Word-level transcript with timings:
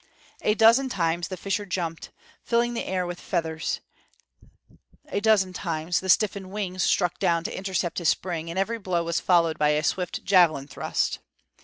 A 0.41 0.55
dozen 0.55 0.89
times 0.89 1.27
the 1.27 1.37
fisher 1.37 1.63
jumped, 1.63 2.09
filling 2.41 2.73
the 2.73 2.85
air 2.87 3.05
with 3.05 3.19
feathers; 3.21 3.81
a 5.09 5.19
dozen 5.21 5.53
times 5.53 5.99
the 5.99 6.09
stiffened 6.09 6.49
wings 6.49 6.81
struck 6.81 7.19
down 7.19 7.43
to 7.43 7.55
intercept 7.55 7.99
his 7.99 8.09
spring, 8.09 8.49
and 8.49 8.57
every 8.57 8.79
blow 8.79 9.03
was 9.03 9.19
followed 9.19 9.59
by 9.59 9.69
a 9.77 9.83
swift 9.83 10.25
javelin 10.25 10.67
thrust. 10.67 11.19